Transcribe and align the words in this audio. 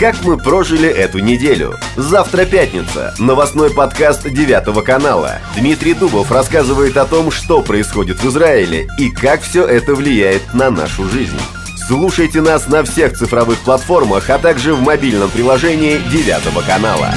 как 0.00 0.24
мы 0.24 0.38
прожили 0.38 0.88
эту 0.88 1.18
неделю. 1.18 1.78
Завтра 1.94 2.46
пятница. 2.46 3.14
Новостной 3.18 3.70
подкаст 3.70 4.26
9 4.26 4.82
канала. 4.82 5.40
Дмитрий 5.54 5.92
Дубов 5.92 6.32
рассказывает 6.32 6.96
о 6.96 7.04
том, 7.04 7.30
что 7.30 7.60
происходит 7.60 8.18
в 8.18 8.26
Израиле 8.30 8.88
и 8.96 9.10
как 9.10 9.42
все 9.42 9.66
это 9.66 9.94
влияет 9.94 10.54
на 10.54 10.70
нашу 10.70 11.04
жизнь. 11.04 11.38
Слушайте 11.86 12.40
нас 12.40 12.66
на 12.66 12.82
всех 12.82 13.12
цифровых 13.12 13.58
платформах, 13.58 14.30
а 14.30 14.38
также 14.38 14.72
в 14.72 14.80
мобильном 14.80 15.28
приложении 15.28 15.98
9 16.10 16.66
канала. 16.66 17.12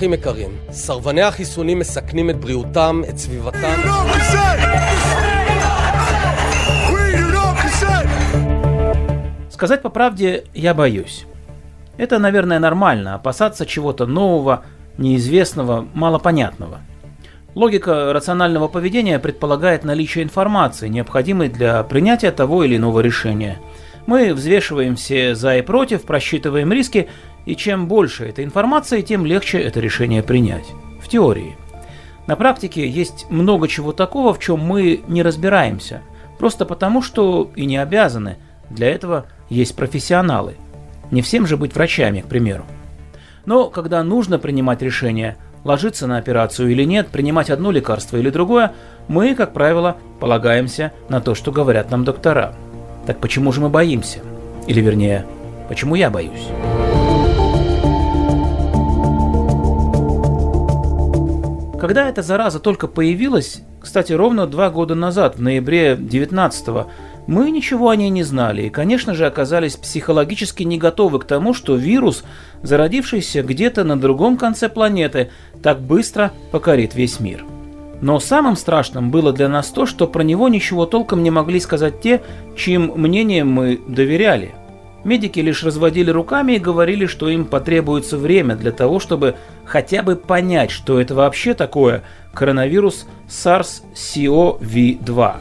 אזרחים 0.00 0.14
יקרים, 0.14 0.50
סרבני 0.70 1.22
החיסונים 1.22 1.78
מסכנים 1.78 2.30
את 2.30 2.40
בריאותם, 2.40 3.02
את 3.08 3.18
סביבתם... 3.18 3.80
Сказать 9.50 9.82
по 9.82 9.90
правде, 9.90 10.44
я 10.54 10.72
боюсь. 10.72 11.26
Это, 11.98 12.18
наверное, 12.18 12.58
нормально, 12.58 13.14
опасаться 13.14 13.66
чего-то 13.66 14.06
нового, 14.06 14.64
неизвестного, 14.96 15.86
малопонятного. 15.92 16.78
Логика 17.54 18.14
рационального 18.14 18.68
поведения 18.68 19.18
предполагает 19.18 19.84
наличие 19.84 20.24
информации, 20.24 20.88
необходимой 20.88 21.50
для 21.50 21.82
принятия 21.82 22.30
того 22.30 22.64
или 22.64 22.76
иного 22.76 23.00
решения. 23.00 23.58
Мы 24.06 24.32
взвешиваем 24.32 24.96
все 24.96 25.34
за 25.34 25.58
и 25.58 25.62
против, 25.62 26.02
просчитываем 26.02 26.72
риски, 26.72 27.08
и 27.46 27.56
чем 27.56 27.88
больше 27.88 28.26
этой 28.26 28.44
информации, 28.44 29.02
тем 29.02 29.24
легче 29.26 29.58
это 29.58 29.80
решение 29.80 30.22
принять. 30.22 30.66
В 31.02 31.08
теории. 31.08 31.56
На 32.26 32.36
практике 32.36 32.88
есть 32.88 33.26
много 33.30 33.66
чего 33.66 33.92
такого, 33.92 34.32
в 34.34 34.38
чем 34.38 34.60
мы 34.60 35.02
не 35.08 35.22
разбираемся, 35.22 36.02
просто 36.38 36.64
потому 36.64 37.02
что 37.02 37.50
и 37.56 37.66
не 37.66 37.78
обязаны. 37.78 38.36
Для 38.68 38.88
этого 38.88 39.26
есть 39.48 39.74
профессионалы. 39.74 40.54
Не 41.10 41.22
всем 41.22 41.46
же 41.46 41.56
быть 41.56 41.74
врачами, 41.74 42.20
к 42.20 42.26
примеру. 42.26 42.64
Но 43.46 43.68
когда 43.68 44.02
нужно 44.04 44.38
принимать 44.38 44.82
решение, 44.82 45.36
ложиться 45.64 46.06
на 46.06 46.18
операцию 46.18 46.70
или 46.70 46.84
нет, 46.84 47.08
принимать 47.08 47.50
одно 47.50 47.70
лекарство 47.70 48.16
или 48.16 48.30
другое, 48.30 48.72
мы, 49.08 49.34
как 49.34 49.52
правило, 49.52 49.96
полагаемся 50.20 50.92
на 51.08 51.20
то, 51.20 51.34
что 51.34 51.50
говорят 51.50 51.90
нам 51.90 52.04
доктора. 52.04 52.54
Так 53.06 53.18
почему 53.18 53.50
же 53.52 53.60
мы 53.60 53.68
боимся? 53.68 54.20
Или 54.66 54.80
вернее, 54.80 55.26
почему 55.68 55.96
я 55.96 56.10
боюсь? 56.10 56.46
Когда 61.80 62.10
эта 62.10 62.20
зараза 62.20 62.60
только 62.60 62.88
появилась, 62.88 63.62
кстати, 63.80 64.12
ровно 64.12 64.46
два 64.46 64.68
года 64.68 64.94
назад, 64.94 65.36
в 65.36 65.42
ноябре 65.42 65.96
19 65.98 66.86
мы 67.26 67.50
ничего 67.50 67.88
о 67.88 67.96
ней 67.96 68.10
не 68.10 68.22
знали 68.22 68.64
и, 68.64 68.70
конечно 68.70 69.14
же, 69.14 69.24
оказались 69.24 69.76
психологически 69.76 70.62
не 70.62 70.76
готовы 70.76 71.20
к 71.20 71.24
тому, 71.24 71.54
что 71.54 71.76
вирус, 71.76 72.22
зародившийся 72.62 73.42
где-то 73.42 73.84
на 73.84 73.98
другом 73.98 74.36
конце 74.36 74.68
планеты, 74.68 75.30
так 75.62 75.80
быстро 75.80 76.32
покорит 76.50 76.94
весь 76.94 77.18
мир. 77.18 77.46
Но 78.02 78.20
самым 78.20 78.56
страшным 78.56 79.10
было 79.10 79.32
для 79.32 79.48
нас 79.48 79.68
то, 79.68 79.86
что 79.86 80.06
про 80.06 80.22
него 80.22 80.50
ничего 80.50 80.84
толком 80.84 81.22
не 81.22 81.30
могли 81.30 81.60
сказать 81.60 82.02
те, 82.02 82.20
чьим 82.56 82.92
мнением 82.94 83.50
мы 83.50 83.80
доверяли– 83.88 84.50
Медики 85.02 85.40
лишь 85.40 85.64
разводили 85.64 86.10
руками 86.10 86.52
и 86.52 86.58
говорили, 86.58 87.06
что 87.06 87.30
им 87.30 87.46
потребуется 87.46 88.18
время 88.18 88.54
для 88.54 88.70
того, 88.70 89.00
чтобы 89.00 89.36
хотя 89.64 90.02
бы 90.02 90.16
понять, 90.16 90.70
что 90.70 91.00
это 91.00 91.14
вообще 91.14 91.54
такое 91.54 92.02
коронавирус 92.34 93.06
SARS-CoV-2. 93.28 95.36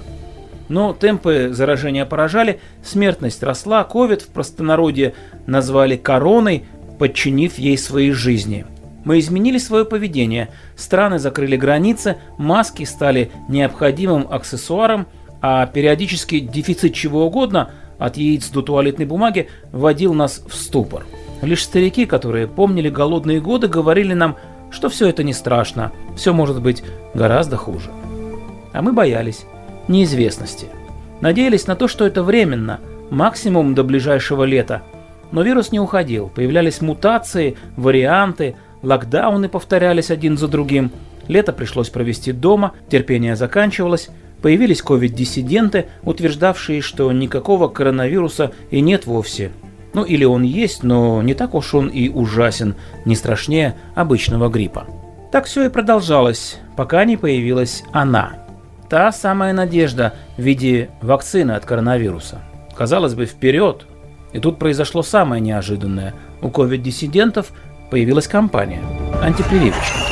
Но 0.70 0.94
темпы 0.94 1.50
заражения 1.52 2.06
поражали, 2.06 2.62
смертность 2.84 3.44
росла, 3.44 3.84
ковид 3.84 4.22
в 4.22 4.30
простонародье 4.30 5.14
назвали 5.46 5.98
короной, 5.98 6.64
подчинив 6.98 7.60
ей 7.60 7.78
свои 7.78 8.12
жизни. 8.12 8.66
Мы 9.04 9.20
изменили 9.20 9.58
свое 9.58 9.84
поведение, 9.84 10.50
страны 10.76 11.20
закрыли 11.20 11.58
границы, 11.58 12.16
маски 12.38 12.84
стали 12.84 13.32
необходимым 13.50 14.26
аксессуаром, 14.30 15.08
а 15.42 15.66
периодический 15.66 16.40
дефицит 16.40 16.94
чего 16.94 17.26
угодно– 17.26 17.72
от 18.00 18.18
яиц 18.18 18.50
до 18.50 18.62
туалетной 18.62 19.06
бумаги 19.06 19.50
вводил 19.72 20.14
нас 20.14 20.44
в 20.48 20.56
ступор. 20.56 21.06
Лишь 21.42 21.64
старики, 21.64 22.06
которые 22.06 22.48
помнили 22.48 22.90
голодные 22.90 23.40
годы, 23.40 23.68
говорили 23.68 24.14
нам, 24.14 24.38
что 24.72 24.90
все 24.90 25.08
это 25.08 25.24
не 25.24 25.34
страшно, 25.34 25.92
все 26.16 26.34
может 26.34 26.62
быть 26.62 26.84
гораздо 27.14 27.58
хуже. 27.58 27.92
А 28.74 28.82
мы 28.82 28.94
боялись 28.94 29.46
неизвестности. 29.88 30.68
Надеялись 31.22 31.68
на 31.68 31.76
то, 31.76 31.88
что 31.88 32.06
это 32.06 32.24
временно, 32.24 32.80
максимум 33.10 33.76
до 33.76 33.84
ближайшего 33.84 34.44
лета. 34.44 34.84
Но 35.32 35.42
вирус 35.44 35.72
не 35.72 35.80
уходил, 35.80 36.30
появлялись 36.34 36.82
мутации, 36.82 37.58
варианты, 37.76 38.56
локдауны 38.82 39.50
повторялись 39.50 40.12
один 40.12 40.38
за 40.38 40.48
другим. 40.48 40.92
Лето 41.28 41.54
пришлось 41.54 41.90
провести 41.90 42.32
дома, 42.32 42.74
терпение 42.90 43.36
заканчивалось, 43.36 44.10
Появились 44.42 44.82
ковид-диссиденты, 44.82 45.88
утверждавшие, 46.04 46.82
что 46.82 47.12
никакого 47.12 47.68
коронавируса 47.68 48.52
и 48.72 48.82
нет 48.82 49.06
вовсе. 49.06 49.52
Ну 49.94 50.04
или 50.04 50.24
он 50.24 50.44
есть, 50.44 50.84
но 50.84 51.22
не 51.22 51.34
так 51.34 51.56
уж 51.56 51.74
он 51.74 51.88
и 51.88 52.10
ужасен, 52.10 52.76
не 53.06 53.16
страшнее 53.16 53.76
обычного 53.96 54.50
гриппа. 54.50 54.88
Так 55.32 55.46
все 55.46 55.66
и 55.66 55.70
продолжалось, 55.70 56.58
пока 56.78 57.06
не 57.06 57.18
появилась 57.18 57.84
она. 57.92 58.34
Та 58.90 59.12
самая 59.12 59.54
надежда 59.54 60.16
в 60.38 60.42
виде 60.42 60.90
вакцины 61.02 61.52
от 61.52 61.66
коронавируса. 61.66 62.42
Казалось 62.76 63.14
бы, 63.14 63.26
вперед. 63.26 63.86
И 64.32 64.40
тут 64.40 64.58
произошло 64.58 65.04
самое 65.04 65.42
неожиданное. 65.42 66.14
У 66.42 66.50
ковид-диссидентов 66.50 67.52
появилась 67.92 68.28
компания– 68.28 68.82
антипрививочники. 69.22 70.09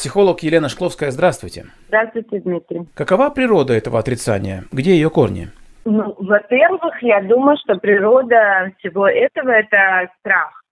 Психолог 0.00 0.40
Елена 0.40 0.70
Шкловская, 0.70 1.10
здравствуйте. 1.10 1.66
Здравствуйте, 1.88 2.40
Дмитрий. 2.40 2.86
Какова 2.94 3.28
природа 3.28 3.74
этого 3.74 3.98
отрицания? 3.98 4.64
Где 4.72 4.92
ее 4.92 5.10
корни? 5.10 5.48
Ну, 5.84 6.16
во-первых, 6.18 7.02
я 7.02 7.20
думаю, 7.20 7.58
что 7.58 7.76
природа 7.76 8.72
всего 8.78 9.06
этого– 9.06 9.50
это 9.50 10.10
страх. 10.18 10.64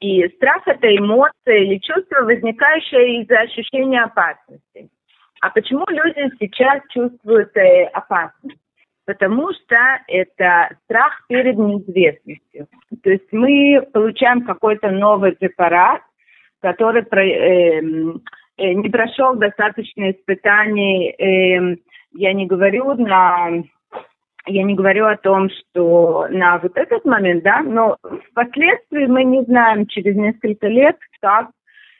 И 0.00 0.26
страх– 0.30 0.62
это 0.66 0.88
эмоция 0.88 1.58
или 1.58 1.78
чувство, 1.78 2.22
возникающее 2.22 3.22
из-за 3.22 3.38
ощущения 3.38 4.02
опасности. 4.02 4.88
А 5.40 5.50
почему 5.50 5.84
люди 5.88 6.28
сейчас 6.40 6.82
чувствуют 6.90 7.56
э, 7.56 7.84
опасность? 7.92 8.58
Потому 9.04 9.52
что 9.52 9.76
это 10.08 10.76
страх 10.86 11.24
перед 11.28 11.56
неизвестностью. 11.56 12.66
То 13.04 13.10
есть 13.10 13.28
мы 13.30 13.86
получаем 13.92 14.44
какой-то 14.44 14.90
новый 14.90 15.36
препарат, 15.36 16.02
который 16.60 17.02
э, 17.02 17.76
Э, 17.76 18.18
не 18.58 18.88
прошел 18.88 19.36
достаточно 19.36 20.10
испытаний. 20.10 21.14
Эм, 21.18 21.78
я 22.12 22.32
не 22.32 22.46
говорю 22.46 22.94
на 22.94 23.62
я 24.48 24.62
не 24.62 24.74
говорю 24.74 25.06
о 25.06 25.16
том, 25.16 25.50
что 25.50 26.28
на 26.30 26.58
вот 26.58 26.76
этот 26.76 27.04
момент, 27.04 27.42
да, 27.42 27.62
но 27.62 27.96
впоследствии 28.30 29.06
мы 29.06 29.24
не 29.24 29.42
знаем 29.42 29.86
через 29.86 30.14
несколько 30.14 30.68
лет, 30.68 30.96
как 31.20 31.48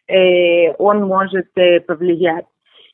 э, 0.06 0.72
он 0.78 1.06
может 1.06 1.48
э, 1.56 1.80
повлиять. 1.80 2.46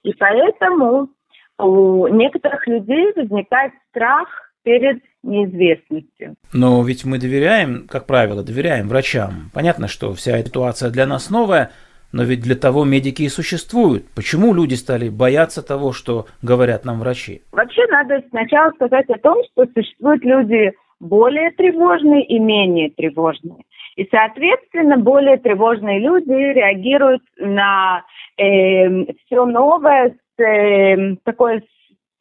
И 0.05 0.15
поэтому 0.15 1.11
у 1.59 2.09
некоторых 2.09 2.67
людей 2.67 3.13
возникает 3.15 3.73
страх 3.91 4.27
перед 4.63 5.03
неизвестностью. 5.23 6.35
Но 6.55 6.83
ведь 6.83 7.05
мы 7.05 7.19
доверяем, 7.19 7.87
как 7.89 8.07
правило, 8.07 8.43
доверяем 8.43 8.89
врачам. 8.89 9.51
Понятно, 9.53 9.87
что 9.87 10.15
вся 10.15 10.39
эта 10.39 10.49
ситуация 10.49 10.91
для 10.91 11.07
нас 11.07 11.31
новая– 11.31 11.71
но 12.13 12.23
ведь 12.25 12.43
для 12.43 12.55
того 12.55 12.85
медики 12.85 13.23
и 13.23 13.29
существуют. 13.29 14.05
Почему 14.15 14.55
люди 14.55 14.75
стали 14.75 15.09
бояться 15.09 15.67
того, 15.67 15.93
что 15.93 16.27
говорят 16.43 16.85
нам 16.85 17.01
врачи? 17.01 17.43
Вообще 17.53 17.87
надо 17.89 18.23
сначала 18.31 18.71
сказать 18.73 19.09
о 19.11 19.19
том, 19.19 19.39
что 19.53 19.67
существуют 19.75 20.25
люди 20.25 20.73
более 21.01 21.51
тревожные 21.53 22.25
и 22.25 22.39
менее 22.39 22.91
тревожные. 22.91 23.65
И, 23.97 24.09
соответственно, 24.11 24.97
более 24.97 25.37
тревожные 25.37 25.99
люди 25.99 26.33
реагируют 26.33 27.23
на 27.39 28.05
э, 28.39 29.05
все 29.27 29.45
новое 29.45 30.17
с 30.37 30.43
э, 30.43 31.17
такой 31.25 31.63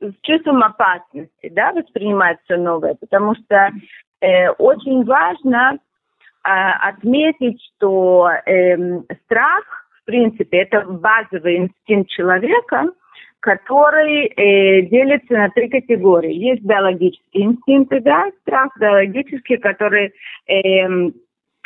с 0.01 0.13
чувством 0.23 0.63
опасности, 0.63 1.49
да, 1.51 1.71
воспринимают 1.73 2.39
все 2.43 2.57
новое, 2.57 2.95
потому 2.95 3.35
что 3.35 3.69
э, 4.19 4.49
очень 4.57 5.05
важно 5.05 5.77
э, 6.43 6.49
отметить, 6.49 7.61
что 7.77 8.27
э, 8.45 8.77
страх 9.25 9.80
в 10.01 10.05
принципе, 10.05 10.59
это 10.59 10.81
базовый 10.81 11.57
инстинкт 11.57 12.09
человека, 12.09 12.91
который 13.39 14.25
э, 14.27 14.81
делится 14.83 15.33
на 15.33 15.49
три 15.49 15.69
категории. 15.69 16.33
Есть 16.33 16.61
биологические 16.63 17.45
инстинкты, 17.45 17.99
да, 18.01 18.29
страх 18.41 18.71
биологический, 18.79 19.57
который 19.57 20.13
э, 20.47 21.11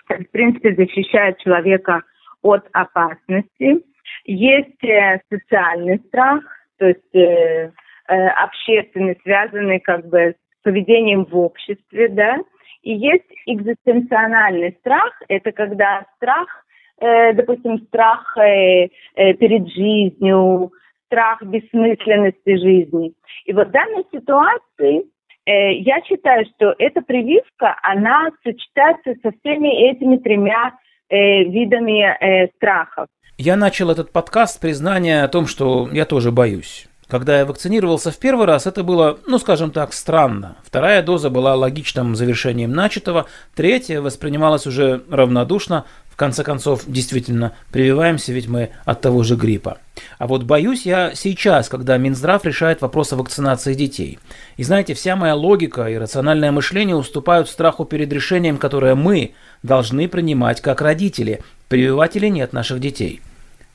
в 0.07 0.31
принципе, 0.31 0.75
защищает 0.75 1.37
человека 1.39 2.03
от 2.41 2.65
опасности. 2.73 3.81
Есть 4.25 4.83
э, 4.83 5.19
социальный 5.29 5.99
страх, 6.07 6.43
то 6.77 6.87
есть 6.87 7.15
э, 7.15 7.71
э, 8.07 8.27
общественный, 8.27 9.17
связанный 9.23 9.79
как 9.79 10.07
бы 10.07 10.35
с 10.59 10.63
поведением 10.63 11.25
в 11.25 11.37
обществе, 11.37 12.09
да. 12.09 12.37
И 12.83 12.93
есть 12.93 13.25
экзистенциональный 13.47 14.75
страх, 14.79 15.11
это 15.27 15.51
когда 15.51 16.05
страх, 16.17 16.64
э, 16.99 17.33
допустим, 17.33 17.79
страх 17.87 18.37
э, 18.37 18.87
э, 19.15 19.33
перед 19.33 19.67
жизнью, 19.69 20.71
страх 21.07 21.41
бессмысленности 21.43 22.55
жизни. 22.57 23.13
И 23.45 23.53
вот 23.53 23.67
в 23.67 23.71
данной 23.71 24.03
ситуации 24.11 25.05
я 25.47 26.01
считаю, 26.01 26.43
что 26.55 26.73
эта 26.79 27.01
прививка, 27.01 27.77
она 27.83 28.31
сочетается 28.43 29.13
со 29.21 29.31
всеми 29.39 29.91
этими 29.91 30.17
тремя 30.17 30.73
видами 31.11 32.49
страхов. 32.55 33.05
Я 33.37 33.55
начал 33.55 33.91
этот 33.91 34.11
подкаст 34.11 34.55
с 34.55 34.57
признания 34.57 35.23
о 35.23 35.27
том, 35.27 35.45
что 35.45 35.87
я 35.91 36.05
тоже 36.05 36.31
боюсь. 36.31 36.87
Когда 37.07 37.37
я 37.37 37.45
вакцинировался 37.45 38.09
в 38.09 38.17
первый 38.17 38.47
раз, 38.47 38.65
это 38.65 38.83
было, 38.83 39.19
ну 39.27 39.37
скажем 39.37 39.69
так, 39.69 39.93
странно. 39.93 40.57
Вторая 40.63 41.03
доза 41.03 41.29
была 41.29 41.55
логичным 41.55 42.15
завершением 42.15 42.71
начатого, 42.71 43.27
третья 43.53 44.01
воспринималась 44.01 44.65
уже 44.65 45.03
равнодушно. 45.09 45.85
В 46.09 46.17
конце 46.17 46.43
концов, 46.43 46.83
действительно, 46.87 47.51
прививаемся, 47.71 48.31
ведь 48.31 48.47
мы 48.47 48.69
от 48.85 49.01
того 49.01 49.23
же 49.23 49.35
гриппа. 49.35 49.79
А 50.17 50.27
вот 50.27 50.43
боюсь 50.43 50.85
я 50.85 51.13
сейчас, 51.13 51.67
когда 51.67 51.97
Минздрав 51.97 52.43
решает 52.45 52.81
вопрос 52.81 53.11
о 53.11 53.17
вакцинации 53.17 53.73
детей. 53.73 54.17
И 54.55 54.63
знаете, 54.63 54.93
вся 54.93 55.17
моя 55.17 55.35
логика 55.35 55.87
и 55.87 55.97
рациональное 55.97 56.53
мышление 56.53 56.95
уступают 56.95 57.49
страху 57.49 57.83
перед 57.83 58.11
решением, 58.13 58.57
которое 58.57 58.95
мы 58.95 59.33
должны 59.61 60.07
принимать 60.07 60.61
как 60.61 60.81
родители, 60.81 61.43
прививать 61.67 62.15
или 62.15 62.27
нет 62.29 62.53
наших 62.53 62.79
детей– 62.79 63.21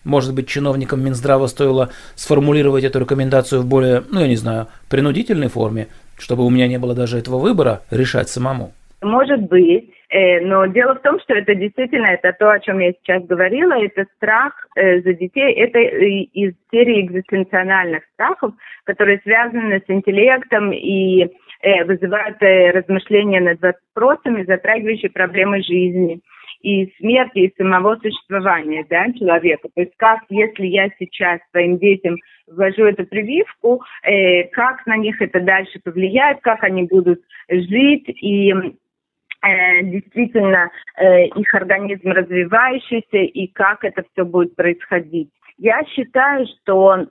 может 0.04 0.34
быть, 0.34 0.48
чиновникам 0.48 1.04
Минздрава 1.04 1.46
стоило 1.46 1.90
сформулировать 2.14 2.84
эту 2.84 3.00
рекомендацию 3.00 3.62
в 3.62 3.68
более, 3.68 4.02
ну 4.10 4.20
я 4.20 4.28
не 4.28 4.36
знаю, 4.36 4.68
принудительной 4.88 5.48
форме, 5.48 5.88
чтобы 6.18 6.44
у 6.44 6.50
меня 6.50 6.68
не 6.68 6.78
было 6.78 6.94
даже 6.94 7.18
этого 7.18 7.38
выбора 7.38 7.82
решать 7.90 8.28
самому. 8.28 8.72
Может 9.02 9.48
быть, 9.48 9.90
э, 10.10 10.40
но 10.40 10.66
дело 10.66 10.94
в 10.94 11.00
том, 11.00 11.18
что 11.20 11.34
это 11.34 11.54
действительно 11.54 12.06
это 12.06 12.34
то, 12.38 12.50
о 12.50 12.60
чем 12.60 12.80
я 12.80 12.92
сейчас 12.92 13.24
говорила, 13.24 13.72
это 13.72 14.04
страх 14.16 14.52
э, 14.76 15.00
за 15.00 15.14
детей, 15.14 15.54
это 15.54 15.78
из 15.78 16.52
серии 16.70 17.06
экзистенциональных 17.06 18.04
страхов, 18.12 18.52
которые 18.84 19.20
связаны 19.22 19.80
с 19.86 19.90
интеллектом 19.90 20.72
и 20.72 21.22
э, 21.62 21.84
вызывают 21.84 22.36
размышления 22.42 23.40
над 23.40 23.60
вопросами, 23.62 24.44
затрагивающие 24.44 25.10
проблемы 25.10 25.62
жизни 25.62 26.20
и 26.60 26.92
смерти, 26.98 27.38
и 27.38 27.54
самого 27.56 27.96
существования 27.96 28.86
да, 28.88 29.12
человека. 29.12 29.68
То 29.74 29.80
есть 29.82 29.92
как, 29.96 30.20
если 30.28 30.66
я 30.66 30.88
сейчас 30.98 31.40
своим 31.50 31.78
детям 31.78 32.16
ввожу 32.46 32.84
эту 32.84 33.06
прививку, 33.06 33.82
э, 34.02 34.44
как 34.48 34.86
на 34.86 34.96
них 34.96 35.20
это 35.20 35.40
дальше 35.40 35.80
повлияет, 35.82 36.40
как 36.40 36.62
они 36.64 36.84
будут 36.84 37.20
жить, 37.48 38.08
и 38.08 38.52
э, 38.52 39.82
действительно 39.82 40.70
э, 40.96 41.26
их 41.26 41.54
организм 41.54 42.08
развивающийся, 42.10 43.18
и 43.18 43.46
как 43.48 43.84
это 43.84 44.04
все 44.12 44.24
будет 44.24 44.54
происходить. 44.56 45.30
Я 45.58 45.84
считаю, 45.84 46.46
что 46.46 47.06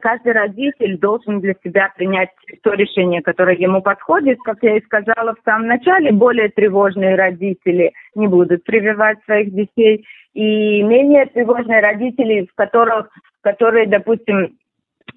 каждый 0.00 0.32
родитель 0.32 0.98
должен 0.98 1.40
для 1.40 1.54
себя 1.64 1.92
принять 1.96 2.30
то 2.62 2.72
решение, 2.72 3.22
которое 3.22 3.56
ему 3.56 3.82
подходит. 3.82 4.38
Как 4.44 4.58
я 4.62 4.76
и 4.76 4.82
сказала 4.82 5.34
в 5.34 5.44
самом 5.44 5.68
начале, 5.68 6.12
более 6.12 6.48
тревожные 6.48 7.14
родители 7.14 7.92
не 8.14 8.26
будут 8.26 8.64
прививать 8.64 9.18
своих 9.24 9.52
детей. 9.54 10.04
И 10.34 10.82
менее 10.82 11.26
тревожные 11.26 11.80
родители, 11.80 12.48
в 12.50 12.54
которых, 12.54 13.10
которые, 13.42 13.86
допустим, 13.86 14.56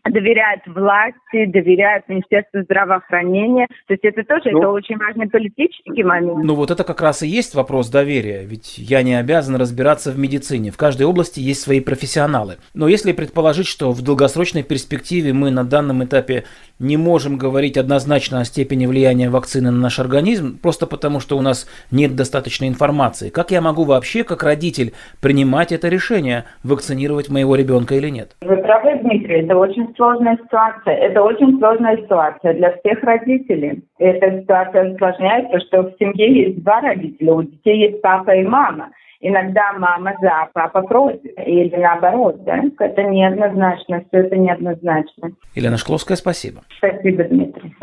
доверяют 0.10 0.62
власти, 0.68 1.46
доверяют 1.46 2.08
Министерству 2.08 2.62
здравоохранения. 2.62 3.68
То 3.88 3.94
есть 3.94 4.04
это 4.04 4.24
тоже 4.24 4.52
ну, 4.52 4.60
это 4.60 4.70
очень 4.70 4.98
важный 4.98 5.28
политический 5.28 6.04
момент. 6.04 6.44
Ну 6.44 6.56
вот 6.56 6.72
это 6.72 6.84
как 6.84 7.02
раз 7.02 7.24
и 7.24 7.28
есть 7.28 7.56
вопрос 7.56 7.90
доверия. 7.90 8.44
Ведь 8.46 8.78
я 8.78 9.04
не 9.04 9.16
обязан 9.16 9.56
разбираться 9.56 10.12
в 10.12 10.20
медицине. 10.20 10.72
В 10.72 10.78
каждой 10.78 11.04
области 11.04 11.40
есть 11.40 11.62
свои 11.62 11.80
профессионалы. 11.80 12.58
Но 12.74 12.88
если 12.88 13.14
предположить, 13.14 13.68
что 13.68 13.92
в 13.92 14.02
долгосрочной 14.02 14.64
перспективе 14.64 15.34
мы 15.34 15.52
на 15.52 15.64
данном 15.64 16.04
этапе 16.04 16.44
не 16.80 16.98
можем 16.98 17.38
говорить 17.38 17.78
однозначно 17.78 18.42
о 18.42 18.46
степени 18.46 18.86
влияния 18.86 19.30
вакцины 19.30 19.72
на 19.72 19.80
наш 19.80 20.00
организм, 20.00 20.60
просто 20.60 20.88
потому 20.88 21.20
что 21.20 21.38
у 21.38 21.42
нас 21.42 21.68
нет 21.92 22.16
достаточной 22.16 22.68
информации, 22.68 23.30
как 23.30 23.52
я 23.52 23.62
могу 23.62 23.84
вообще, 23.84 24.24
как 24.24 24.44
родитель, 24.44 24.94
принимать 25.22 25.72
это 25.72 25.88
решение, 25.88 26.46
вакцинировать 26.64 27.30
моего 27.30 27.56
ребенка 27.56 27.96
или 27.96 28.10
нет? 28.10 28.36
Вы 28.42 28.58
правы, 28.58 29.00
Дмитрий, 29.02 29.42
это 29.42 29.56
очень 29.58 29.95
сложная 29.96 30.38
ситуация. 30.38 30.96
Это 30.96 31.22
очень 31.24 31.58
сложная 31.60 31.98
ситуация 31.98 32.54
для 32.54 32.78
всех 32.78 33.04
родителей. 33.04 33.84
Эта 33.98 34.42
ситуация 34.42 34.94
осложняется, 34.94 35.60
что 35.62 35.84
в 35.84 35.96
семье 36.00 36.46
есть 36.46 36.64
два 36.64 36.82
родителя, 36.82 37.34
у 37.34 37.44
детей 37.44 37.90
есть 37.90 38.02
папа 38.02 38.32
и 38.32 38.44
мама. 38.44 38.90
Иногда 39.22 39.74
мама 39.74 40.14
за, 40.22 40.50
папа 40.54 40.82
против. 40.84 41.32
Или 41.46 41.76
наоборот, 41.76 42.44
да? 42.44 42.62
Это 42.80 43.04
неоднозначно, 43.04 44.04
все 44.08 44.20
это 44.20 44.36
неоднозначно. 44.36 45.32
Елена 45.56 45.78
Шкловская, 45.78 46.18
спасибо. 46.18 46.62
Спасибо, 46.78 47.24
Дмитрий. 47.24 47.74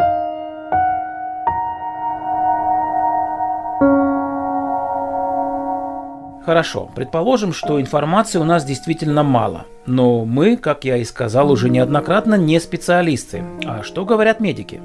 Хорошо, 6.44 6.90
предположим, 6.94 7.52
что 7.52 7.80
информации 7.80 8.38
у 8.38 8.44
нас 8.44 8.64
действительно 8.64 9.22
мало. 9.22 9.66
Но 9.86 10.24
мы, 10.24 10.56
как 10.56 10.84
я 10.84 10.96
и 10.96 11.04
сказал 11.04 11.52
уже 11.52 11.70
неоднократно, 11.70 12.34
не 12.34 12.58
специалисты. 12.58 13.44
А 13.64 13.82
что 13.82 14.04
говорят 14.04 14.40
медики? 14.40 14.80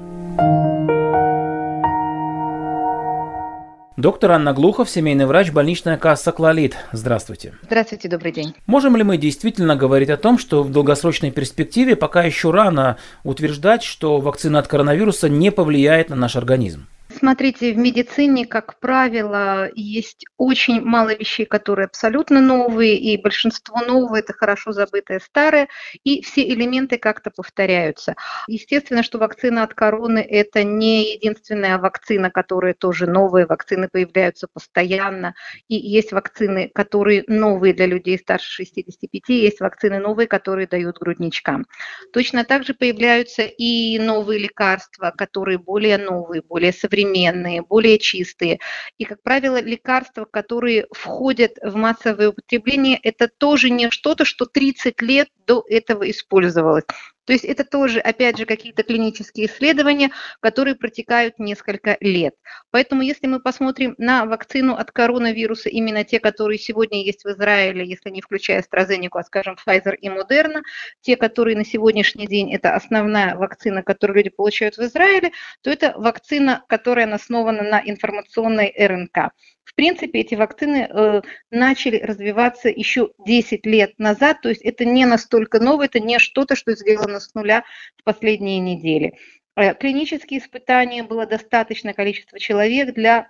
Доктор 3.96 4.30
Анна 4.30 4.52
Глухов, 4.52 4.88
семейный 4.88 5.26
врач, 5.26 5.50
больничная 5.50 5.96
касса 5.96 6.30
«Клолит». 6.30 6.76
Здравствуйте. 6.92 7.54
Здравствуйте, 7.62 8.08
добрый 8.08 8.30
день. 8.30 8.54
Можем 8.66 8.94
ли 8.94 9.02
мы 9.02 9.16
действительно 9.16 9.74
говорить 9.74 10.10
о 10.10 10.16
том, 10.16 10.38
что 10.38 10.62
в 10.62 10.70
долгосрочной 10.70 11.32
перспективе 11.32 11.96
пока 11.96 12.22
еще 12.22 12.52
рано 12.52 12.98
утверждать, 13.24 13.82
что 13.82 14.18
вакцина 14.18 14.60
от 14.60 14.68
коронавируса 14.68 15.28
не 15.28 15.50
повлияет 15.50 16.10
на 16.10 16.14
наш 16.14 16.36
организм? 16.36 16.86
Смотрите, 17.18 17.72
в 17.72 17.76
медицине, 17.76 18.46
как 18.46 18.78
правило, 18.78 19.68
есть 19.74 20.24
очень 20.36 20.82
мало 20.82 21.16
вещей, 21.16 21.46
которые 21.46 21.86
абсолютно 21.86 22.40
новые, 22.40 22.96
и 22.96 23.20
большинство 23.20 23.80
нового– 23.80 24.16
это 24.20 24.32
хорошо 24.32 24.70
забытое 24.70 25.18
старое, 25.18 25.66
и 26.04 26.22
все 26.22 26.48
элементы 26.48 26.96
как-то 26.96 27.32
повторяются. 27.32 28.14
Естественно, 28.46 29.02
что 29.02 29.18
вакцина 29.18 29.64
от 29.64 29.74
короны– 29.74 30.18
это 30.30 30.62
не 30.62 31.14
единственная 31.14 31.78
вакцина, 31.78 32.30
которая 32.30 32.74
тоже 32.74 33.08
новая, 33.08 33.48
вакцины 33.48 33.88
появляются 33.88 34.46
постоянно, 34.46 35.34
и 35.66 35.74
есть 35.74 36.12
вакцины, 36.12 36.70
которые 36.72 37.24
новые 37.26 37.74
для 37.74 37.86
людей 37.86 38.16
старше 38.16 38.62
65, 38.64 39.28
есть 39.30 39.58
вакцины 39.58 39.98
новые, 39.98 40.28
которые 40.28 40.68
дают 40.68 40.98
грудничкам. 40.98 41.66
Точно 42.12 42.44
так 42.44 42.62
же 42.62 42.74
появляются 42.74 43.42
и 43.42 43.98
новые 43.98 44.38
лекарства, 44.38 45.12
которые 45.16 45.58
более 45.58 45.98
новые, 45.98 46.42
более 46.42 46.72
современные, 46.72 47.07
современные, 47.08 47.62
более 47.62 47.98
чистые. 47.98 48.60
И, 48.98 49.04
как 49.04 49.22
правило, 49.22 49.60
лекарства, 49.60 50.24
которые 50.24 50.86
входят 50.92 51.52
в 51.62 51.74
массовое 51.76 52.30
употребление, 52.30 52.98
это 53.02 53.28
тоже 53.28 53.70
не 53.70 53.90
что-то, 53.90 54.24
что 54.24 54.46
30 54.46 55.00
лет 55.02 55.28
до 55.46 55.64
этого 55.68 56.08
использовалось. 56.10 56.84
То 57.28 57.34
есть 57.34 57.44
это 57.44 57.62
тоже, 57.62 58.00
опять 58.00 58.38
же, 58.38 58.46
какие-то 58.46 58.82
клинические 58.82 59.48
исследования, 59.48 60.12
которые 60.40 60.76
протекают 60.76 61.38
несколько 61.38 61.98
лет. 62.00 62.34
Поэтому 62.70 63.02
если 63.02 63.26
мы 63.26 63.38
посмотрим 63.38 63.94
на 63.98 64.24
вакцину 64.24 64.72
от 64.72 64.92
коронавируса, 64.92 65.68
именно 65.68 66.04
те, 66.04 66.20
которые 66.20 66.58
сегодня 66.58 67.04
есть 67.04 67.24
в 67.24 67.28
Израиле, 67.28 67.86
если 67.86 68.08
не 68.08 68.22
включая 68.22 68.62
AstraZeneca, 68.62 69.18
а, 69.18 69.24
скажем, 69.24 69.58
Pfizer 69.62 69.94
и 69.94 70.08
Moderna, 70.08 70.62
те, 71.02 71.16
которые 71.16 71.54
на 71.54 71.66
сегодняшний 71.66 72.26
день 72.26 72.50
это 72.54 72.74
основная 72.74 73.36
вакцина, 73.36 73.82
которую 73.82 74.16
люди 74.16 74.30
получают 74.30 74.78
в 74.78 74.80
Израиле, 74.80 75.32
то 75.60 75.68
это 75.68 75.92
вакцина, 75.98 76.64
которая 76.66 77.12
основана 77.12 77.62
на 77.62 77.82
информационной 77.84 78.74
РНК. 78.74 79.34
В 79.68 79.74
принципе, 79.74 80.20
эти 80.20 80.34
вакцины 80.34 80.88
э, 80.90 81.20
начали 81.50 81.98
развиваться 81.98 82.70
еще 82.70 83.10
10 83.26 83.66
лет 83.66 83.92
назад, 83.98 84.40
то 84.40 84.48
есть 84.48 84.62
это 84.62 84.86
не 84.86 85.04
настолько 85.04 85.60
новое, 85.60 85.86
это 85.86 86.00
не 86.00 86.18
что-то, 86.18 86.56
что 86.56 86.72
сделано 86.74 87.17
с 87.20 87.34
нуля 87.34 87.64
в 87.96 88.04
последние 88.04 88.58
недели. 88.58 89.14
Э, 89.56 89.74
клинические 89.74 90.40
испытания 90.40 91.02
было 91.02 91.26
достаточное 91.26 91.94
количество 91.94 92.38
человек 92.38 92.94
для 92.94 93.28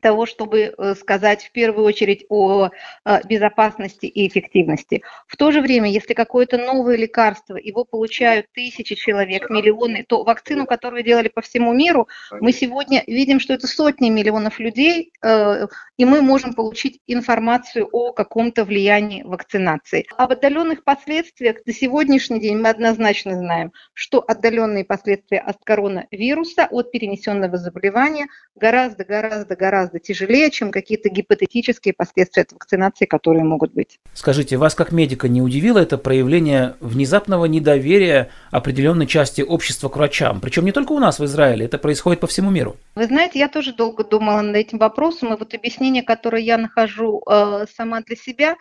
того, 0.00 0.26
чтобы 0.26 0.74
э, 0.76 0.94
сказать 0.94 1.44
в 1.44 1.52
первую 1.52 1.84
очередь 1.84 2.24
о 2.28 2.68
э, 2.68 3.20
безопасности 3.28 4.06
и 4.06 4.28
эффективности. 4.28 5.02
В 5.26 5.36
то 5.36 5.50
же 5.50 5.60
время, 5.60 5.90
если 5.90 6.14
какое-то 6.14 6.58
новое 6.58 6.96
лекарство, 6.96 7.56
его 7.56 7.84
получают 7.84 8.46
тысячи 8.52 8.94
человек, 8.94 9.50
миллионы, 9.50 10.04
то 10.06 10.24
вакцину, 10.24 10.66
которую 10.66 11.02
делали 11.02 11.28
по 11.28 11.40
всему 11.40 11.72
миру, 11.72 12.08
мы 12.30 12.52
сегодня 12.52 13.02
видим, 13.06 13.40
что 13.40 13.54
это 13.54 13.66
сотни 13.66 14.10
миллионов 14.10 14.58
людей, 14.58 15.12
э, 15.22 15.66
и 15.96 16.04
мы 16.04 16.22
можем 16.22 16.54
получить 16.54 17.00
информацию 17.06 17.88
о 17.90 18.12
каком-то 18.12 18.64
влиянии 18.64 19.22
вакцинации. 19.22 20.06
Об 20.16 20.32
отдаленных 20.32 20.84
последствиях 20.84 21.56
на 21.64 21.72
сегодняшний 21.72 22.40
день 22.40 22.58
мы 22.58 22.68
однозначно 22.68 23.34
знаем, 23.34 23.72
что 23.94 24.22
отдаленные 24.26 24.84
последствия 24.84 25.38
от 25.38 25.56
коронавируса, 25.64 26.68
от 26.70 26.90
перенесенного 26.90 27.56
заболевания 27.56 28.26
гораздо-гораздо-гораздо 28.54 29.46
гораздо 29.46 29.56
тяжелее, 30.02 30.50
чем 30.50 30.70
какие-то 30.70 31.08
гипотетические 31.08 31.94
последствия 31.94 32.42
от 32.42 32.52
вакцинации, 32.52 33.04
которые 33.04 33.44
могут 33.44 33.72
быть. 33.72 33.98
Скажите, 34.14 34.56
вас 34.56 34.74
как 34.74 34.92
медика 34.92 35.28
не 35.28 35.42
удивило 35.42 35.78
это 35.78 35.98
проявление 35.98 36.74
внезапного 36.80 37.46
недоверия 37.46 38.30
определенной 38.50 39.06
части 39.06 39.42
общества 39.42 39.88
к 39.88 39.96
врачам? 39.96 40.40
Причем 40.40 40.64
не 40.64 40.72
только 40.72 40.92
у 40.92 40.98
нас 40.98 41.18
в 41.18 41.24
Израиле, 41.24 41.66
это 41.66 41.78
происходит 41.78 42.20
по 42.20 42.26
всему 42.26 42.50
миру. 42.50 42.76
Вы 42.94 43.06
знаете, 43.06 43.38
я 43.38 43.48
тоже 43.48 43.72
долго 43.72 44.04
думала 44.04 44.40
над 44.40 44.56
этим 44.56 44.78
вопросом, 44.78 45.34
и 45.34 45.38
вот 45.38 45.54
объяснение, 45.54 46.02
которое 46.02 46.42
я 46.42 46.58
нахожу 46.58 47.22
э, 47.28 47.66
сама 47.76 48.00
для 48.00 48.16
себя, 48.16 48.56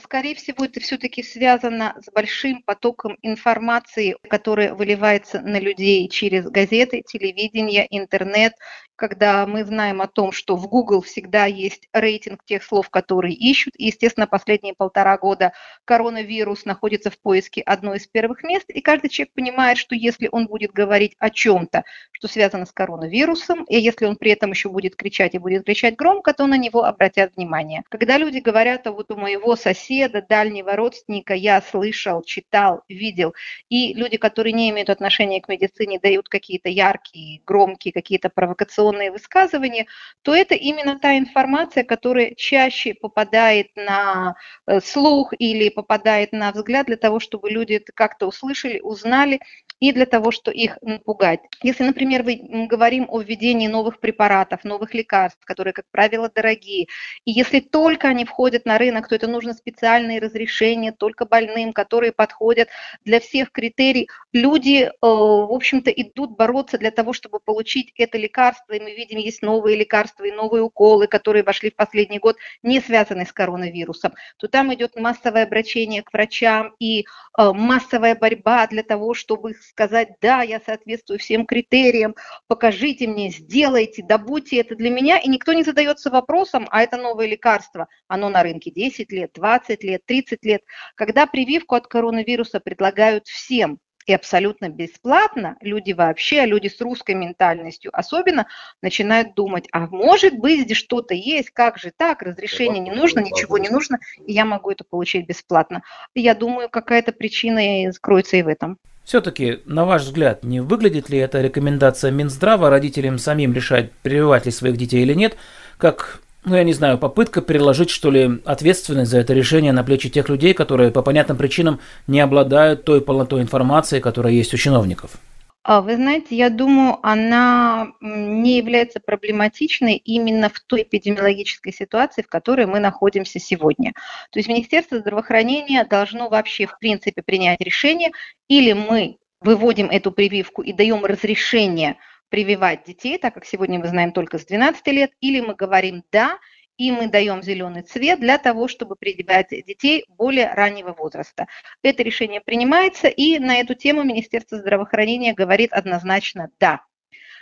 скорее 0.00 0.34
всего, 0.34 0.64
это 0.64 0.80
все-таки 0.80 1.22
связано 1.22 1.96
с 2.00 2.12
большим 2.12 2.62
потоком 2.62 3.18
информации, 3.22 4.16
которая 4.28 4.74
выливается 4.74 5.40
на 5.40 5.58
людей 5.58 6.08
через 6.08 6.48
газеты, 6.48 7.02
телевидение, 7.02 7.86
интернет 7.90 8.54
когда 8.96 9.46
мы 9.46 9.64
знаем 9.64 10.00
о 10.00 10.08
том, 10.08 10.32
что 10.32 10.56
в 10.56 10.68
Google 10.68 11.02
всегда 11.02 11.44
есть 11.44 11.88
рейтинг 11.92 12.44
тех 12.44 12.64
слов, 12.64 12.90
которые 12.90 13.34
ищут. 13.34 13.74
И, 13.76 13.86
естественно, 13.86 14.26
последние 14.26 14.74
полтора 14.74 15.16
года 15.18 15.52
коронавирус 15.84 16.64
находится 16.64 17.10
в 17.10 17.18
поиске 17.18 17.60
одной 17.60 17.98
из 17.98 18.06
первых 18.06 18.42
мест, 18.42 18.64
и 18.68 18.80
каждый 18.80 19.10
человек 19.10 19.34
понимает, 19.34 19.78
что 19.78 19.94
если 19.94 20.28
он 20.32 20.46
будет 20.46 20.72
говорить 20.72 21.14
о 21.18 21.30
чем-то, 21.30 21.84
что 22.10 22.28
связано 22.28 22.66
с 22.66 22.72
коронавирусом, 22.72 23.64
и 23.64 23.78
если 23.78 24.06
он 24.06 24.16
при 24.16 24.32
этом 24.32 24.50
еще 24.50 24.70
будет 24.70 24.96
кричать 24.96 25.34
и 25.34 25.38
будет 25.38 25.64
кричать 25.64 25.96
громко, 25.96 26.32
то 26.32 26.46
на 26.46 26.56
него 26.56 26.84
обратят 26.84 27.36
внимание. 27.36 27.82
Когда 27.90 28.16
люди 28.16 28.38
говорят, 28.38 28.86
а 28.86 28.92
вот 28.92 29.10
у 29.10 29.16
моего 29.16 29.55
соседа, 29.56 30.22
дальнего 30.22 30.76
родственника 30.76 31.34
я 31.34 31.60
слышал, 31.60 32.22
читал, 32.22 32.82
видел, 32.88 33.34
и 33.68 33.94
люди, 33.94 34.16
которые 34.16 34.52
не 34.52 34.70
имеют 34.70 34.90
отношения 34.90 35.40
к 35.40 35.48
медицине, 35.48 35.98
дают 35.98 36.28
какие-то 36.28 36.68
яркие, 36.68 37.40
громкие, 37.46 37.92
какие-то 37.92 38.30
провокационные 38.30 39.10
высказывания, 39.10 39.86
то 40.22 40.34
это 40.34 40.54
именно 40.54 40.98
та 40.98 41.18
информация, 41.18 41.84
которая 41.84 42.34
чаще 42.34 42.94
попадает 42.94 43.68
на 43.74 44.36
э, 44.66 44.80
слух 44.80 45.32
или 45.38 45.68
попадает 45.68 46.32
на 46.32 46.52
взгляд 46.52 46.86
для 46.86 46.96
того, 46.96 47.20
чтобы 47.20 47.50
люди 47.50 47.74
это 47.74 47.92
как-то 47.92 48.26
услышали, 48.26 48.80
узнали 48.80 49.40
и 49.80 49.92
для 49.92 50.06
того, 50.06 50.30
чтобы 50.30 50.56
их 50.56 50.78
напугать. 50.82 51.40
Если, 51.62 51.84
например, 51.84 52.22
мы 52.24 52.66
говорим 52.66 53.06
о 53.08 53.20
введении 53.20 53.66
новых 53.66 54.00
препаратов, 54.00 54.64
новых 54.64 54.94
лекарств, 54.94 55.44
которые, 55.44 55.74
как 55.74 55.84
правило, 55.90 56.30
дорогие, 56.34 56.86
и 57.24 57.30
если 57.30 57.60
только 57.60 58.08
они 58.08 58.24
входят 58.24 58.64
на 58.64 58.78
рынок, 58.78 59.08
то 59.08 59.14
это 59.14 59.26
нужно 59.36 59.52
специальные 59.52 60.18
разрешения 60.18 60.92
только 60.92 61.26
больным, 61.26 61.74
которые 61.74 62.12
подходят 62.12 62.68
для 63.04 63.20
всех 63.20 63.52
критерий. 63.52 64.08
Люди, 64.32 64.84
э, 64.84 64.90
в 65.02 65.52
общем-то, 65.52 65.90
идут 65.90 66.36
бороться 66.36 66.78
для 66.78 66.90
того, 66.90 67.12
чтобы 67.12 67.38
получить 67.38 67.92
это 67.98 68.16
лекарство, 68.16 68.72
и 68.72 68.80
мы 68.80 68.94
видим, 68.94 69.18
есть 69.18 69.42
новые 69.42 69.76
лекарства 69.76 70.24
и 70.24 70.32
новые 70.32 70.62
уколы, 70.62 71.06
которые 71.06 71.42
вошли 71.42 71.70
в 71.70 71.76
последний 71.76 72.18
год, 72.18 72.36
не 72.62 72.80
связанные 72.80 73.26
с 73.26 73.32
коронавирусом, 73.32 74.14
то 74.38 74.48
там 74.48 74.72
идет 74.72 74.96
массовое 74.96 75.42
обращение 75.42 76.02
к 76.02 76.12
врачам 76.14 76.74
и 76.78 77.00
э, 77.00 77.52
массовая 77.52 78.14
борьба 78.14 78.66
для 78.68 78.82
того, 78.82 79.12
чтобы 79.12 79.52
сказать, 79.54 80.08
да, 80.22 80.42
я 80.42 80.60
соответствую 80.64 81.18
всем 81.18 81.44
критериям, 81.44 82.14
покажите 82.48 83.06
мне, 83.06 83.28
сделайте, 83.30 84.02
добудьте 84.02 84.56
это 84.60 84.74
для 84.76 84.88
меня, 84.88 85.18
и 85.18 85.28
никто 85.28 85.52
не 85.52 85.62
задается 85.62 86.10
вопросом, 86.10 86.66
а 86.70 86.82
это 86.82 86.96
новое 86.96 87.26
лекарство, 87.26 87.88
оно 88.08 88.30
на 88.30 88.42
рынке 88.42 88.70
10 88.70 89.12
лет, 89.12 89.25
20 89.34 89.82
лет, 89.84 90.02
30 90.06 90.44
лет, 90.44 90.62
когда 90.94 91.26
прививку 91.26 91.74
от 91.74 91.86
коронавируса 91.86 92.60
предлагают 92.60 93.26
всем, 93.26 93.78
и 94.06 94.14
абсолютно 94.14 94.68
бесплатно, 94.68 95.56
люди 95.60 95.92
вообще, 95.92 96.46
люди 96.46 96.68
с 96.68 96.80
русской 96.80 97.14
ментальностью 97.14 97.90
особенно, 97.92 98.46
начинают 98.80 99.34
думать, 99.34 99.66
а 99.72 99.88
может 99.88 100.38
быть 100.38 100.60
здесь 100.60 100.78
что-то 100.78 101.12
есть, 101.12 101.50
как 101.50 101.78
же 101.78 101.92
так, 101.96 102.22
разрешение 102.22 102.80
не 102.80 102.92
нужно, 102.92 103.20
ничего 103.20 103.58
не 103.58 103.68
нужно, 103.68 103.98
и 104.24 104.32
я 104.32 104.44
могу 104.44 104.70
это 104.70 104.84
получить 104.84 105.26
бесплатно. 105.26 105.82
Я 106.14 106.34
думаю, 106.34 106.68
какая-то 106.68 107.12
причина 107.12 107.92
скроется 107.92 108.36
и 108.36 108.42
в 108.42 108.48
этом. 108.48 108.78
Все-таки, 109.04 109.60
на 109.66 109.84
ваш 109.84 110.02
взгляд, 110.02 110.44
не 110.44 110.60
выглядит 110.60 111.08
ли 111.08 111.18
эта 111.18 111.40
рекомендация 111.40 112.10
Минздрава 112.10 112.70
родителям 112.70 113.18
самим 113.18 113.52
решать, 113.52 113.92
прививать 114.02 114.46
ли 114.46 114.52
своих 114.52 114.76
детей 114.76 115.02
или 115.02 115.14
нет, 115.14 115.36
как 115.78 116.20
ну, 116.46 116.54
я 116.54 116.62
не 116.62 116.72
знаю, 116.72 116.96
попытка 116.96 117.42
переложить, 117.42 117.90
что 117.90 118.10
ли, 118.10 118.40
ответственность 118.44 119.10
за 119.10 119.18
это 119.18 119.34
решение 119.34 119.72
на 119.72 119.82
плечи 119.82 120.08
тех 120.08 120.28
людей, 120.28 120.54
которые 120.54 120.92
по 120.92 121.02
понятным 121.02 121.36
причинам 121.36 121.80
не 122.06 122.20
обладают 122.20 122.84
той 122.84 123.00
полнотой 123.00 123.42
информации, 123.42 123.98
которая 123.98 124.32
есть 124.32 124.54
у 124.54 124.56
чиновников? 124.56 125.18
А, 125.64 125.80
вы 125.80 125.96
знаете, 125.96 126.36
я 126.36 126.48
думаю, 126.48 127.00
она 127.02 127.88
не 128.00 128.58
является 128.58 129.00
проблематичной 129.00 129.96
именно 129.96 130.48
в 130.48 130.60
той 130.60 130.82
эпидемиологической 130.82 131.72
ситуации, 131.72 132.22
в 132.22 132.28
которой 132.28 132.66
мы 132.66 132.78
находимся 132.78 133.40
сегодня. 133.40 133.92
То 134.30 134.38
есть 134.38 134.48
Министерство 134.48 135.00
здравоохранения 135.00 135.84
должно 135.84 136.28
вообще, 136.28 136.66
в 136.66 136.78
принципе, 136.78 137.20
принять 137.22 137.60
решение, 137.60 138.12
или 138.46 138.72
мы 138.72 139.16
выводим 139.40 139.90
эту 139.90 140.12
прививку 140.12 140.62
и 140.62 140.72
даем 140.72 141.04
разрешение 141.04 141.96
прививать 142.28 142.84
детей, 142.84 143.18
так 143.18 143.34
как 143.34 143.44
сегодня 143.44 143.78
мы 143.78 143.88
знаем 143.88 144.12
только 144.12 144.38
с 144.38 144.44
12 144.44 144.86
лет, 144.88 145.12
или 145.20 145.40
мы 145.40 145.54
говорим 145.54 146.02
«да», 146.10 146.38
и 146.76 146.92
мы 146.92 147.08
даем 147.08 147.42
зеленый 147.42 147.82
цвет 147.82 148.20
для 148.20 148.36
того, 148.36 148.68
чтобы 148.68 148.96
прививать 148.96 149.48
детей 149.48 150.04
более 150.08 150.52
раннего 150.52 150.92
возраста. 150.92 151.46
Это 151.82 152.02
решение 152.02 152.40
принимается, 152.40 153.08
и 153.08 153.38
на 153.38 153.56
эту 153.56 153.74
тему 153.74 154.02
Министерство 154.02 154.58
здравоохранения 154.58 155.32
говорит 155.32 155.72
однозначно 155.72 156.50
«да». 156.60 156.82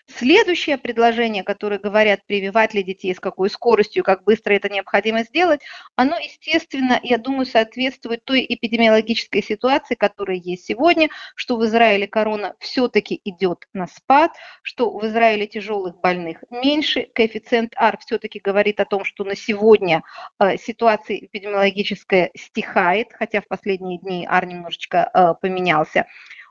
Следующее 0.07 0.77
предложение, 0.77 1.43
которое 1.43 1.79
говорят, 1.79 2.21
прививать 2.27 2.75
ли 2.75 2.83
детей, 2.83 3.15
с 3.15 3.21
какой 3.21 3.49
скоростью, 3.49 4.05
как 4.05 4.23
быстро 4.23 4.53
это 4.53 4.69
необходимо 4.69 5.25
сделать, 5.25 5.63
оно, 5.97 6.19
естественно, 6.19 7.01
я 7.03 7.17
думаю, 7.17 7.47
соответствует 7.47 8.23
той 8.25 8.45
эпидемиологической 8.47 9.43
ситуации, 9.43 9.95
которая 9.95 10.37
есть 10.37 10.67
сегодня, 10.67 11.09
что 11.35 11.57
в 11.57 11.65
Израиле 11.65 12.07
корона 12.07 12.55
все-таки 12.61 13.19
идет 13.25 13.67
на 13.73 13.87
спад, 13.87 14.33
что 14.63 14.91
в 14.91 15.07
Израиле 15.07 15.47
тяжелых 15.47 15.99
больных 16.01 16.45
меньше, 16.51 17.09
коэффициент 17.15 17.73
R 17.75 17.99
все-таки 18.05 18.41
говорит 18.41 18.81
о 18.81 18.85
том, 18.85 19.05
что 19.05 19.25
на 19.25 19.35
сегодня 19.35 20.03
э, 20.39 20.59
ситуация 20.59 21.17
эпидемиологическая 21.17 22.31
стихает, 22.37 23.09
хотя 23.15 23.41
в 23.41 23.49
последние 23.49 23.99
дни 23.99 24.27
R 24.31 24.47
немножечко 24.47 25.11
э, 25.15 25.35
поменялся. 25.41 26.07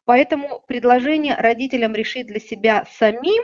Поэтому 0.06 0.64
предложение 0.68 1.36
родителям 1.36 1.94
решить 1.96 2.28
для 2.28 2.40
себя 2.40 2.86
самим, 2.92 3.44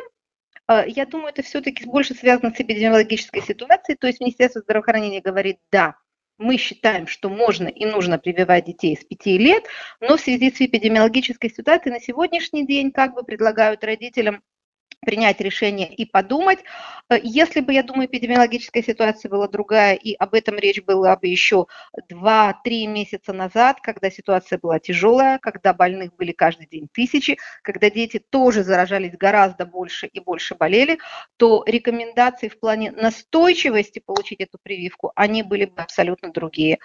э, 0.67 0.83
я 0.87 1.05
думаю, 1.05 1.29
это 1.29 1.41
все-таки 1.41 1.85
больше 1.85 2.13
связано 2.13 2.53
с 2.53 2.59
эпидемиологической 2.59 3.41
ситуацией. 3.41 3.97
То 3.97 4.07
есть 4.07 4.19
Министерство 4.19 4.61
здравоохранения 4.61 5.21
говорит, 5.21 5.57
да, 5.71 5.95
мы 6.37 6.57
считаем, 6.57 7.07
что 7.07 7.29
можно 7.29 7.67
и 7.67 7.85
нужно 7.85 8.17
прививать 8.17 8.65
детей 8.65 8.97
с 8.97 9.03
5 9.03 9.25
лет, 9.37 9.65
но 9.99 10.17
в 10.17 10.21
связи 10.21 10.51
с 10.51 10.61
эпидемиологической 10.61 11.49
ситуацией 11.49 11.93
на 11.93 11.99
сегодняшний 11.99 12.65
день 12.65 12.91
как 12.91 13.13
бы 13.13 13.23
предлагают 13.23 13.83
родителям 13.83 14.41
принять 15.01 15.41
решение 15.41 15.93
и 15.93 16.05
подумать. 16.05 16.59
Э, 17.09 17.17
если 17.21 17.61
бы, 17.61 17.73
я 17.73 17.83
думаю, 17.83 18.07
эпидемиологическая 18.07 18.83
ситуация 18.83 19.29
была 19.29 19.47
другая, 19.47 19.95
и 19.95 20.13
об 20.15 20.33
этом 20.33 20.57
речь 20.57 20.81
была 20.81 21.15
бы 21.15 21.27
еще 21.27 21.67
2-3 22.09 22.87
месяца 22.87 23.33
назад, 23.33 23.79
когда 23.81 24.09
ситуация 24.09 24.59
была 24.59 24.79
тяжелая, 24.79 25.39
когда 25.39 25.73
больных 25.73 26.15
были 26.15 26.31
каждый 26.31 26.67
день 26.67 26.87
тысячи, 26.91 27.37
когда 27.61 27.89
дети 27.89 28.19
тоже 28.29 28.63
заражались 28.63 29.17
гораздо 29.17 29.65
больше 29.65 30.07
и 30.07 30.19
больше 30.19 30.55
болели, 30.55 30.99
то 31.37 31.63
рекомендации 31.65 32.49
в 32.49 32.59
плане 32.59 32.91
настойчивости 32.91 33.99
получить 33.99 34.41
эту 34.41 34.57
прививку, 34.61 35.11
они 35.15 35.43
были 35.43 35.65
бы 35.65 35.81
абсолютно 35.81 36.31
другие. 36.31 36.79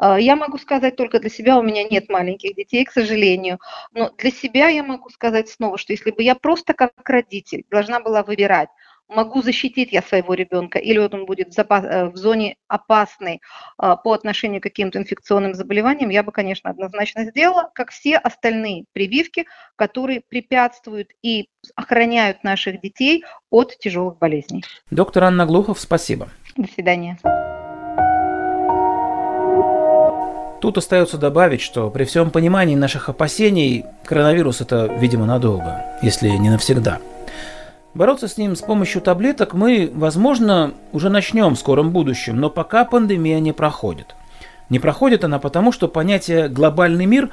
Э, 0.00 0.16
я 0.18 0.36
могу 0.36 0.58
сказать 0.58 0.96
только 0.96 1.20
для 1.20 1.30
себя, 1.30 1.58
у 1.58 1.62
меня 1.62 1.84
нет 1.84 2.08
маленьких 2.08 2.54
детей, 2.54 2.84
к 2.84 2.92
сожалению, 2.92 3.58
но 3.92 4.10
для 4.16 4.30
себя 4.30 4.68
я 4.68 4.82
могу 4.82 5.10
сказать 5.10 5.48
снова, 5.48 5.78
что 5.78 5.92
если 5.92 6.10
бы 6.10 6.22
я 6.22 6.34
просто 6.34 6.74
как 6.74 6.92
родитель 7.04 7.64
должна 7.70 8.00
была 8.00 8.22
выбирать, 8.22 8.68
могу 9.08 9.42
защитить 9.42 9.92
я 9.92 10.02
своего 10.02 10.34
ребенка, 10.34 10.78
или 10.78 10.98
вот 10.98 11.14
он 11.14 11.26
будет 11.26 11.50
в, 11.50 11.52
запас, 11.52 11.84
э, 11.84 12.06
в 12.06 12.16
зоне 12.16 12.56
опасной 12.68 13.40
а, 13.76 13.96
по 13.96 14.12
отношению 14.12 14.60
к 14.60 14.64
каким-то 14.64 14.98
инфекционным 14.98 15.54
заболеваниям, 15.54 16.10
я 16.10 16.22
бы, 16.22 16.32
конечно, 16.32 16.70
однозначно 16.70 17.24
сделала, 17.24 17.70
как 17.74 17.90
все 17.90 18.16
остальные 18.16 18.84
прививки, 18.92 19.46
которые 19.76 20.22
препятствуют 20.26 21.10
и 21.22 21.48
охраняют 21.76 22.44
наших 22.44 22.80
детей 22.80 23.24
от 23.50 23.76
тяжелых 23.78 24.18
болезней. 24.18 24.64
Доктор 24.90 25.24
Анна 25.24 25.46
Глухов, 25.46 25.80
спасибо. 25.80 26.28
До 26.56 26.68
свидания. 26.68 27.18
Тут 30.64 30.78
остается 30.78 31.18
добавить, 31.18 31.60
что 31.60 31.90
при 31.90 32.04
всем 32.04 32.30
понимании 32.30 32.74
наших 32.74 33.10
опасений, 33.10 33.84
коронавирус 34.06 34.62
это, 34.62 34.86
видимо, 34.98 35.26
надолго, 35.26 35.84
если 36.00 36.30
не 36.30 36.48
навсегда. 36.48 37.00
Бороться 37.92 38.28
с 38.28 38.38
ним 38.38 38.56
с 38.56 38.62
помощью 38.62 39.02
таблеток 39.02 39.52
мы, 39.52 39.92
возможно, 39.94 40.72
уже 40.90 41.10
начнем 41.10 41.54
в 41.54 41.58
скором 41.58 41.90
будущем, 41.90 42.40
но 42.40 42.48
пока 42.48 42.86
пандемия 42.86 43.40
не 43.40 43.52
проходит. 43.52 44.16
Не 44.70 44.78
проходит 44.78 45.22
она 45.22 45.38
потому, 45.38 45.70
что 45.70 45.86
понятие 45.86 46.48
«глобальный 46.48 47.04
мир» 47.04 47.28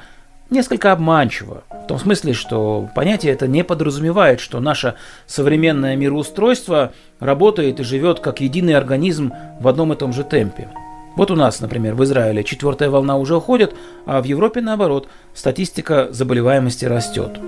несколько 0.50 0.91
обманчиво. 0.91 1.63
В 1.69 1.88
том 1.88 2.00
смысле, 2.00 2.33
что 2.33 2.89
понятие 2.93 3.31
это 3.31 3.47
не 3.47 3.63
подразумевает, 3.63 4.41
что 4.41 4.59
наше 4.59 4.95
современное 5.25 5.95
мироустройство 5.95 6.91
работает 7.21 7.79
и 7.79 7.83
живет 7.85 8.19
как 8.19 8.41
единый 8.41 8.73
организм 8.73 9.31
в 9.61 9.69
одном 9.69 9.93
и 9.93 9.95
том 9.95 10.11
же 10.11 10.25
темпе. 10.25 10.67
Вот 11.15 11.31
у 11.31 11.35
нас, 11.35 11.59
например, 11.59 11.95
в 11.95 12.03
Израиле 12.03 12.43
четвертая 12.43 12.89
волна 12.89 13.17
уже 13.17 13.35
уходит, 13.35 13.75
а 14.05 14.21
в 14.21 14.25
Европе, 14.25 14.61
наоборот, 14.61 15.07
статистика 15.33 16.07
заболеваемости 16.11 16.85
растет. 16.85 17.39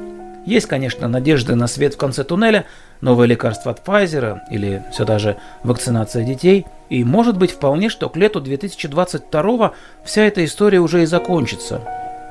Есть, 0.45 0.67
конечно, 0.67 1.07
надежды 1.07 1.55
на 1.55 1.67
свет 1.67 1.93
в 1.93 1.97
конце 1.97 2.25
туннеля, 2.25 2.65
новое 2.99 3.27
лекарство 3.27 3.71
от 3.71 3.87
Pfizer 3.87 4.39
или 4.51 4.83
все 4.91 5.05
даже 5.05 5.37
вакцинация 5.63 6.25
детей. 6.25 6.65
И 6.89 7.03
может 7.05 7.37
быть 7.37 7.51
вполне, 7.51 7.89
что 7.89 8.09
к 8.09 8.17
лету 8.17 8.41
2022 8.41 9.71
вся 10.03 10.23
эта 10.23 10.43
история 10.43 10.79
уже 10.79 11.03
и 11.03 11.05
закончится. 11.05 11.81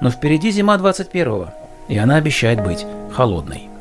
Но 0.03 0.11
впереди 0.11 0.51
зима 0.51 0.77
21 0.77 1.47
и 1.89 1.99
она 1.99 2.17
обещает 2.17 2.63
быть 2.63 2.87
холодной. 3.13 3.72